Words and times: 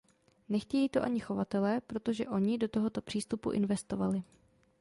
Nechtějí 0.49 0.89
to 0.89 1.03
ani 1.03 1.19
chovatelé, 1.19 1.81
protože 1.81 2.27
oni 2.27 2.57
do 2.57 2.67
tohoto 2.67 3.01
přístupu 3.01 3.51
investovali. 3.51 4.23